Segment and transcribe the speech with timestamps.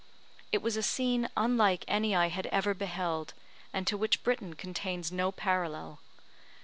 [0.51, 3.35] It was a scene unlike any I had ever beheld,
[3.71, 5.99] and to which Britain contains no parallel.